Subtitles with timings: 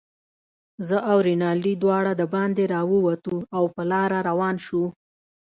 [0.87, 4.87] زه او رینالډي دواړه دباندې راووتو، او په لاره روان شوو.